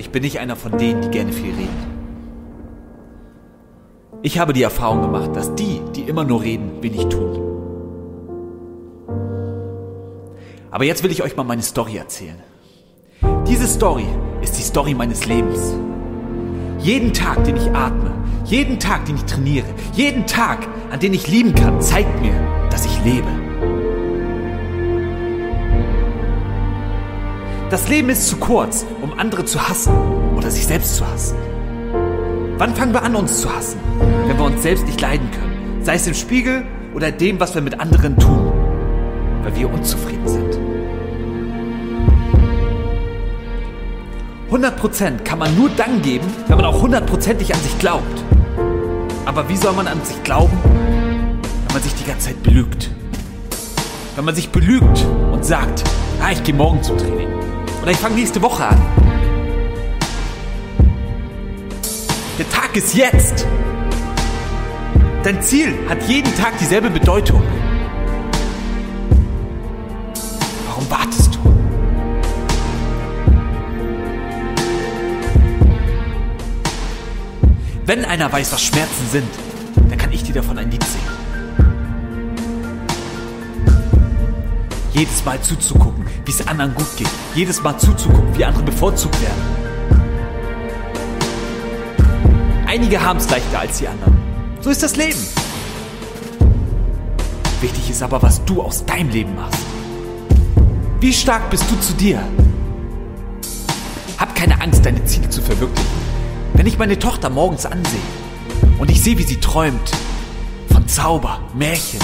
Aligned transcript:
ich 0.00 0.10
bin 0.10 0.22
nicht 0.22 0.38
einer 0.40 0.56
von 0.56 0.78
denen, 0.78 1.02
die 1.02 1.10
gerne 1.10 1.30
viel 1.30 1.54
reden. 1.54 2.00
Ich 4.22 4.38
habe 4.38 4.54
die 4.54 4.62
Erfahrung 4.62 5.02
gemacht, 5.02 5.36
dass 5.36 5.54
die, 5.54 5.80
die 5.94 6.02
immer 6.02 6.24
nur 6.24 6.42
reden, 6.42 6.82
wenig 6.82 7.06
tun. 7.06 7.38
Aber 10.70 10.84
jetzt 10.84 11.02
will 11.02 11.10
ich 11.10 11.22
euch 11.22 11.36
mal 11.36 11.44
meine 11.44 11.62
Story 11.62 11.96
erzählen. 11.96 12.38
Diese 13.46 13.66
Story 13.66 14.06
ist 14.40 14.56
die 14.58 14.62
Story 14.62 14.94
meines 14.94 15.26
Lebens. 15.26 15.74
Jeden 16.78 17.12
Tag, 17.12 17.44
den 17.44 17.56
ich 17.56 17.70
atme, 17.70 18.12
jeden 18.46 18.78
Tag, 18.78 19.04
den 19.04 19.16
ich 19.16 19.24
trainiere, 19.24 19.66
jeden 19.92 20.26
Tag, 20.26 20.66
an 20.90 21.00
den 21.00 21.12
ich 21.12 21.26
lieben 21.28 21.54
kann, 21.54 21.80
zeigt 21.82 22.22
mir, 22.22 22.34
dass 22.70 22.86
ich 22.86 23.04
lebe. 23.04 23.49
Das 27.70 27.88
Leben 27.88 28.08
ist 28.08 28.26
zu 28.26 28.36
kurz, 28.38 28.84
um 29.00 29.16
andere 29.16 29.44
zu 29.44 29.68
hassen 29.68 29.92
oder 30.36 30.50
sich 30.50 30.66
selbst 30.66 30.96
zu 30.96 31.06
hassen. 31.06 31.36
Wann 32.58 32.74
fangen 32.74 32.92
wir 32.92 33.04
an, 33.04 33.14
uns 33.14 33.40
zu 33.40 33.54
hassen? 33.54 33.78
Wenn 34.26 34.36
wir 34.36 34.44
uns 34.44 34.60
selbst 34.62 34.86
nicht 34.86 35.00
leiden 35.00 35.30
können. 35.30 35.84
Sei 35.84 35.94
es 35.94 36.04
im 36.08 36.14
Spiegel 36.14 36.64
oder 36.96 37.12
dem, 37.12 37.38
was 37.38 37.54
wir 37.54 37.62
mit 37.62 37.78
anderen 37.78 38.18
tun. 38.18 38.52
Weil 39.44 39.54
wir 39.54 39.72
unzufrieden 39.72 40.26
sind. 40.26 40.58
100% 44.50 45.22
kann 45.22 45.38
man 45.38 45.56
nur 45.56 45.70
dann 45.76 46.02
geben, 46.02 46.26
wenn 46.48 46.56
man 46.56 46.66
auch 46.66 46.82
hundertprozentig 46.82 47.54
an 47.54 47.60
sich 47.60 47.78
glaubt. 47.78 48.24
Aber 49.26 49.48
wie 49.48 49.56
soll 49.56 49.74
man 49.74 49.86
an 49.86 50.04
sich 50.04 50.20
glauben, 50.24 50.58
wenn 50.64 51.72
man 51.72 51.82
sich 51.82 51.94
die 51.94 52.04
ganze 52.04 52.30
Zeit 52.30 52.42
belügt? 52.42 52.90
Wenn 54.16 54.24
man 54.24 54.34
sich 54.34 54.50
belügt 54.50 55.06
und 55.30 55.44
sagt, 55.44 55.84
ah, 56.20 56.32
ich 56.32 56.42
gehe 56.42 56.54
morgen 56.54 56.82
zum 56.82 56.98
Training. 56.98 57.28
Oder 57.82 57.92
ich 57.92 57.96
fange 57.96 58.16
nächste 58.16 58.42
Woche 58.42 58.64
an. 58.64 58.82
Der 62.38 62.48
Tag 62.48 62.76
ist 62.76 62.94
jetzt. 62.94 63.46
Dein 65.22 65.42
Ziel 65.42 65.74
hat 65.88 66.02
jeden 66.08 66.34
Tag 66.36 66.56
dieselbe 66.58 66.88
Bedeutung. 66.90 67.42
Warum 70.66 70.90
wartest 70.90 71.34
du? 71.34 71.40
Wenn 77.86 78.04
einer 78.04 78.32
weiß, 78.32 78.52
was 78.52 78.62
Schmerzen 78.62 79.08
sind, 79.10 79.28
dann 79.88 79.98
kann 79.98 80.12
ich 80.12 80.22
dir 80.22 80.34
davon 80.34 80.56
ein 80.58 80.70
Lied 80.70 80.84
singen. 80.84 81.19
Jedes 84.92 85.24
Mal 85.24 85.40
zuzugucken, 85.40 86.04
wie 86.24 86.30
es 86.30 86.46
anderen 86.46 86.74
gut 86.74 86.96
geht. 86.96 87.08
Jedes 87.34 87.62
Mal 87.62 87.78
zuzugucken, 87.78 88.36
wie 88.36 88.44
andere 88.44 88.64
bevorzugt 88.64 89.16
werden. 89.22 89.60
Einige 92.66 93.00
haben 93.00 93.18
es 93.18 93.30
leichter 93.30 93.60
als 93.60 93.78
die 93.78 93.88
anderen. 93.88 94.16
So 94.60 94.70
ist 94.70 94.82
das 94.82 94.96
Leben. 94.96 95.18
Wichtig 97.60 97.90
ist 97.90 98.02
aber, 98.02 98.22
was 98.22 98.44
du 98.44 98.62
aus 98.62 98.84
deinem 98.84 99.10
Leben 99.10 99.34
machst. 99.36 99.60
Wie 101.00 101.12
stark 101.12 101.50
bist 101.50 101.64
du 101.70 101.78
zu 101.80 101.92
dir? 101.94 102.22
Hab 104.18 104.34
keine 104.34 104.60
Angst, 104.60 104.84
deine 104.84 105.04
Ziele 105.04 105.28
zu 105.30 105.40
verwirklichen. 105.40 105.90
Wenn 106.54 106.66
ich 106.66 106.78
meine 106.78 106.98
Tochter 106.98 107.30
morgens 107.30 107.64
ansehe 107.64 108.00
und 108.78 108.90
ich 108.90 109.02
sehe, 109.02 109.18
wie 109.18 109.22
sie 109.22 109.40
träumt 109.40 109.92
von 110.72 110.86
Zauber, 110.88 111.40
Märchen 111.54 112.00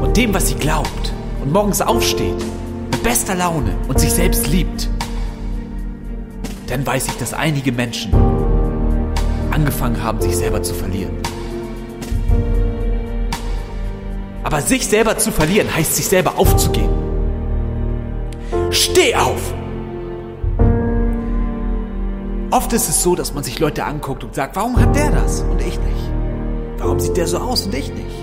und 0.00 0.16
dem, 0.16 0.32
was 0.32 0.48
sie 0.48 0.54
glaubt, 0.54 1.12
und 1.46 1.52
morgens 1.52 1.80
aufsteht, 1.80 2.44
mit 2.90 3.02
bester 3.04 3.36
Laune 3.36 3.72
und 3.86 4.00
sich 4.00 4.12
selbst 4.12 4.48
liebt, 4.48 4.88
dann 6.66 6.84
weiß 6.84 7.06
ich, 7.06 7.16
dass 7.18 7.32
einige 7.32 7.70
Menschen 7.70 8.12
angefangen 9.52 10.02
haben, 10.02 10.20
sich 10.20 10.36
selber 10.36 10.62
zu 10.64 10.74
verlieren. 10.74 11.16
Aber 14.42 14.60
sich 14.60 14.88
selber 14.88 15.18
zu 15.18 15.30
verlieren 15.30 15.72
heißt, 15.72 15.94
sich 15.94 16.08
selber 16.08 16.36
aufzugeben. 16.36 16.94
Steh 18.70 19.14
auf! 19.14 19.54
Oft 22.50 22.72
ist 22.72 22.88
es 22.88 23.02
so, 23.02 23.14
dass 23.14 23.34
man 23.34 23.44
sich 23.44 23.60
Leute 23.60 23.84
anguckt 23.84 24.24
und 24.24 24.34
sagt, 24.34 24.56
warum 24.56 24.80
hat 24.80 24.96
der 24.96 25.12
das 25.12 25.42
und 25.42 25.60
ich 25.60 25.78
nicht? 25.78 26.10
Warum 26.78 26.98
sieht 26.98 27.16
der 27.16 27.28
so 27.28 27.38
aus 27.38 27.66
und 27.66 27.74
ich 27.74 27.92
nicht? 27.92 28.15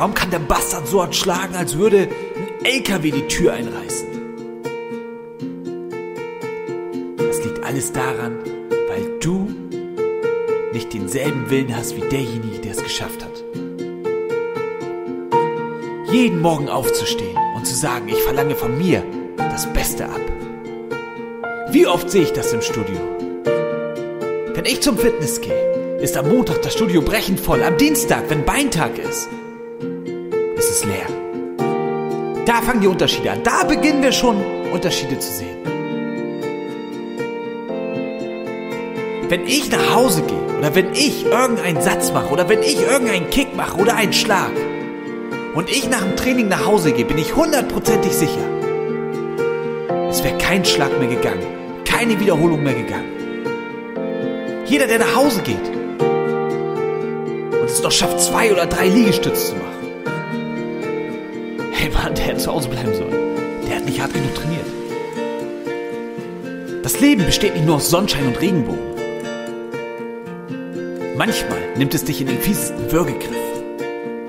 Warum 0.00 0.14
kann 0.14 0.30
der 0.30 0.38
Bastard 0.38 0.88
so 0.88 1.02
hart 1.02 1.14
schlagen, 1.14 1.54
als 1.54 1.76
würde 1.76 2.08
ein 2.34 2.64
LKW 2.64 3.10
die 3.10 3.28
Tür 3.28 3.52
einreißen? 3.52 4.08
Das 7.18 7.44
liegt 7.44 7.62
alles 7.62 7.92
daran, 7.92 8.38
weil 8.88 9.18
du 9.20 9.50
nicht 10.72 10.94
denselben 10.94 11.50
Willen 11.50 11.76
hast 11.76 11.96
wie 11.96 12.00
derjenige, 12.00 12.60
der 12.60 12.72
es 12.72 12.82
geschafft 12.82 13.22
hat. 13.22 13.44
Jeden 16.10 16.40
Morgen 16.40 16.70
aufzustehen 16.70 17.36
und 17.54 17.66
zu 17.66 17.74
sagen, 17.74 18.08
ich 18.08 18.22
verlange 18.22 18.54
von 18.54 18.78
mir 18.78 19.04
das 19.36 19.70
Beste 19.70 20.06
ab. 20.06 20.22
Wie 21.72 21.86
oft 21.86 22.08
sehe 22.08 22.22
ich 22.22 22.32
das 22.32 22.54
im 22.54 22.62
Studio? 22.62 22.96
Wenn 24.54 24.64
ich 24.64 24.80
zum 24.80 24.96
Fitness 24.96 25.42
gehe, 25.42 25.98
ist 26.00 26.16
am 26.16 26.30
Montag 26.30 26.62
das 26.62 26.72
Studio 26.72 27.02
brechend 27.02 27.38
voll. 27.38 27.62
Am 27.62 27.76
Dienstag, 27.76 28.30
wenn 28.30 28.46
Beintag 28.46 28.96
ist, 28.96 29.28
leer. 30.84 31.06
Da 32.46 32.62
fangen 32.62 32.80
die 32.80 32.88
Unterschiede 32.88 33.30
an. 33.30 33.42
Da 33.42 33.64
beginnen 33.64 34.02
wir 34.02 34.12
schon 34.12 34.36
Unterschiede 34.72 35.18
zu 35.18 35.30
sehen. 35.30 35.56
Wenn 39.28 39.46
ich 39.46 39.70
nach 39.70 39.94
Hause 39.94 40.22
gehe 40.22 40.58
oder 40.58 40.74
wenn 40.74 40.92
ich 40.92 41.24
irgendeinen 41.24 41.80
Satz 41.80 42.12
mache 42.12 42.30
oder 42.30 42.48
wenn 42.48 42.62
ich 42.64 42.82
irgendeinen 42.82 43.30
Kick 43.30 43.54
mache 43.56 43.78
oder 43.78 43.94
einen 43.94 44.12
Schlag 44.12 44.50
und 45.54 45.70
ich 45.70 45.88
nach 45.88 46.02
dem 46.02 46.16
Training 46.16 46.48
nach 46.48 46.66
Hause 46.66 46.90
gehe, 46.90 47.04
bin 47.04 47.16
ich 47.16 47.36
hundertprozentig 47.36 48.12
sicher, 48.12 48.44
es 50.08 50.24
wäre 50.24 50.36
kein 50.38 50.64
Schlag 50.64 50.98
mehr 50.98 51.08
gegangen, 51.08 51.46
keine 51.84 52.18
Wiederholung 52.18 52.64
mehr 52.64 52.74
gegangen. 52.74 53.12
Jeder, 54.66 54.88
der 54.88 54.98
nach 54.98 55.14
Hause 55.14 55.42
geht 55.42 55.68
und 57.60 57.70
es 57.70 57.80
noch 57.82 57.92
schafft, 57.92 58.20
zwei 58.20 58.52
oder 58.52 58.66
drei 58.66 58.88
Liegestütze 58.88 59.50
zu 59.50 59.54
machen, 59.54 59.79
Mann, 62.02 62.14
der 62.14 62.24
hätte 62.24 62.38
zu 62.38 62.50
Hause 62.52 62.68
bleiben 62.68 62.94
sollen. 62.94 63.66
Der 63.66 63.76
hat 63.76 63.84
nicht 63.84 64.00
hart 64.00 64.14
genug 64.14 64.34
trainiert. 64.34 64.64
Das 66.82 66.98
Leben 67.00 67.26
besteht 67.26 67.54
nicht 67.54 67.66
nur 67.66 67.76
aus 67.76 67.90
Sonnenschein 67.90 68.26
und 68.26 68.40
Regenbogen. 68.40 68.80
Manchmal 71.16 71.58
nimmt 71.76 71.92
es 71.94 72.04
dich 72.04 72.22
in 72.22 72.28
den 72.28 72.40
fiesesten 72.40 72.90
Würgegriff 72.90 73.36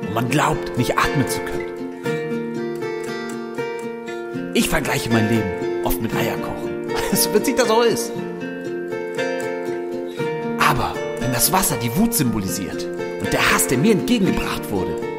und 0.01 0.13
man 0.13 0.27
glaubt, 0.27 0.77
nicht 0.77 0.97
atmen 0.97 1.25
zu 1.29 1.39
können. 1.39 1.61
Ich 4.53 4.67
vergleiche 4.67 5.09
mein 5.09 5.29
Leben 5.29 5.49
oft 5.85 6.01
mit 6.01 6.13
Eierkochen. 6.13 6.71
So 7.13 7.33
witzig 7.33 7.57
das 7.57 7.69
auch 7.69 7.83
ist. 7.83 8.11
Aber 10.59 10.93
wenn 11.19 11.33
das 11.33 11.51
Wasser 11.51 11.75
die 11.75 11.93
Wut 11.97 12.13
symbolisiert 12.13 12.85
und 13.21 13.33
der 13.33 13.53
Hass, 13.53 13.67
der 13.67 13.77
mir 13.77 13.91
entgegengebracht 13.91 14.71
wurde, 14.71 15.10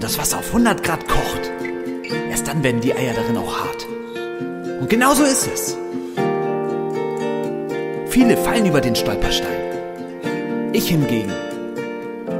und 0.00 0.04
das 0.04 0.16
Wasser 0.16 0.38
auf 0.38 0.46
100 0.46 0.82
Grad 0.82 1.06
kocht, 1.06 1.52
erst 2.30 2.48
dann 2.48 2.64
werden 2.64 2.80
die 2.80 2.94
Eier 2.94 3.12
darin 3.12 3.36
auch 3.36 3.58
hart. 3.58 3.86
Und 4.80 4.88
genau 4.88 5.12
so 5.12 5.24
ist 5.24 5.46
es. 5.46 5.76
Viele 8.08 8.38
fallen 8.38 8.64
über 8.64 8.80
den 8.80 8.96
Stolperstein. 8.96 10.70
Ich 10.72 10.88
hingegen 10.88 11.30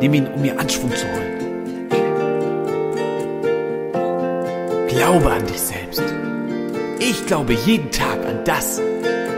nehme 0.01 0.17
ihn, 0.17 0.27
um 0.29 0.41
mir 0.41 0.59
Anschwung 0.59 0.91
zu 0.97 1.05
holen. 1.05 1.37
Glaube 4.89 5.31
an 5.31 5.47
dich 5.47 5.61
selbst. 5.61 6.03
Ich 6.99 7.27
glaube 7.27 7.53
jeden 7.53 7.91
Tag 7.91 8.25
an 8.25 8.43
das, 8.47 8.81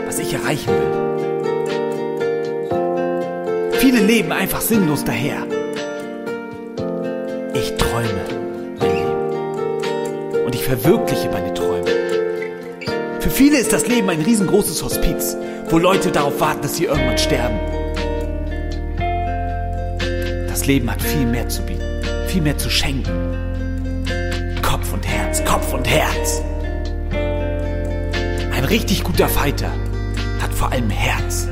was 0.05 0.19
ich 0.19 0.33
erreichen 0.33 0.69
will. 0.69 0.93
Viele 3.79 3.99
leben 3.99 4.31
einfach 4.31 4.61
sinnlos 4.61 5.03
daher. 5.03 5.45
Ich 7.55 7.75
träume 7.77 8.25
mein 8.79 8.89
Leben. 8.89 10.45
Und 10.45 10.55
ich 10.55 10.63
verwirkliche 10.63 11.29
meine 11.29 11.53
Träume. 11.53 11.85
Für 13.19 13.29
viele 13.29 13.59
ist 13.59 13.71
das 13.71 13.87
Leben 13.87 14.09
ein 14.09 14.21
riesengroßes 14.21 14.83
Hospiz, 14.83 15.37
wo 15.69 15.77
Leute 15.77 16.11
darauf 16.11 16.39
warten, 16.39 16.63
dass 16.63 16.77
sie 16.77 16.85
irgendwann 16.85 17.17
sterben. 17.17 17.59
Das 20.47 20.65
Leben 20.65 20.89
hat 20.89 21.01
viel 21.01 21.27
mehr 21.27 21.47
zu 21.47 21.61
bieten, 21.61 22.01
viel 22.27 22.41
mehr 22.41 22.57
zu 22.57 22.71
schenken. 22.71 24.03
Kopf 24.61 24.91
und 24.91 25.07
Herz, 25.07 25.43
Kopf 25.45 25.73
und 25.73 25.87
Herz. 25.87 26.41
Ein 28.51 28.65
richtig 28.65 29.03
guter 29.03 29.29
Fighter 29.29 29.71
hat 30.41 30.53
vor 30.53 30.71
allem 30.71 30.89
Herz. 30.89 31.47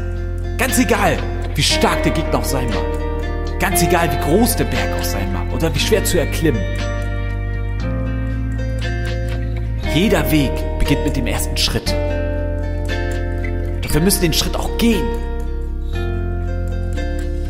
Ganz 0.57 0.79
egal, 0.79 1.17
wie 1.53 1.63
stark 1.63 2.01
der 2.03 2.11
Gegner 2.11 2.39
auch 2.39 2.45
sein 2.45 2.69
mag. 2.69 2.90
Ganz 3.61 3.83
egal, 3.83 4.09
wie 4.11 4.17
groß 4.17 4.55
der 4.55 4.63
Berg 4.63 4.99
auch 4.99 5.03
sein 5.03 5.31
mag 5.31 5.53
oder 5.53 5.73
wie 5.75 5.79
schwer 5.79 6.03
zu 6.03 6.17
erklimmen. 6.17 6.63
Jeder 9.93 10.31
Weg 10.31 10.51
beginnt 10.79 11.05
mit 11.05 11.15
dem 11.15 11.27
ersten 11.27 11.55
Schritt. 11.55 11.93
Doch 13.83 13.93
wir 13.93 14.01
müssen 14.01 14.21
den 14.23 14.33
Schritt 14.33 14.55
auch 14.55 14.79
gehen. 14.79 15.05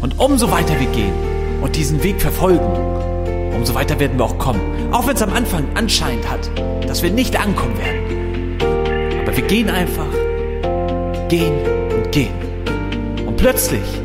Und 0.02 0.20
umso 0.20 0.52
weiter 0.52 0.78
wir 0.82 0.88
gehen 0.88 1.14
und 1.62 1.78
diesen 1.78 2.04
Weg 2.04 2.22
verfolgen, 2.22 3.56
umso 3.56 3.74
weiter 3.74 3.98
werden 3.98 4.18
wir 4.18 4.26
auch 4.26 4.38
kommen. 4.38 4.60
Auch 4.92 5.08
wenn 5.08 5.16
es 5.16 5.22
am 5.22 5.32
Anfang 5.32 5.66
anscheinend 5.76 6.30
hat, 6.30 6.52
dass 6.90 7.04
wir 7.04 7.12
nicht 7.12 7.40
ankommen 7.40 7.78
werden. 7.78 8.58
Aber 9.22 9.38
wir 9.38 9.44
gehen 9.44 9.70
einfach, 9.70 10.12
gehen 11.30 11.54
und 11.96 12.12
gehen. 12.12 12.34
Und 13.26 13.38
plötzlich 13.38 14.02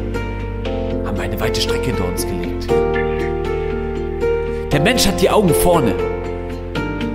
eine 1.36 1.40
weite 1.40 1.60
Strecke 1.60 1.86
hinter 1.86 2.04
uns 2.06 2.26
gelegt. 2.26 2.70
Der 4.72 4.80
Mensch 4.80 5.06
hat 5.06 5.20
die 5.20 5.30
Augen 5.30 5.52
vorne, 5.54 5.94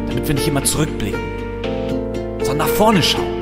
damit 0.07 0.27
wir 0.27 0.35
nicht 0.35 0.47
immer 0.47 0.63
zurückblicken, 0.63 1.19
sondern 2.39 2.67
nach 2.67 2.67
vorne 2.67 3.01
schauen. 3.01 3.40